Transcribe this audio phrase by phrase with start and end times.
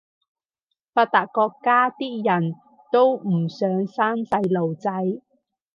[0.95, 2.55] 發達國家啲人
[2.91, 4.89] 都唔想生細路仔